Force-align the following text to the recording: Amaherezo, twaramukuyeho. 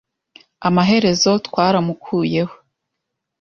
Amaherezo, 0.67 1.31
twaramukuyeho. 1.47 2.55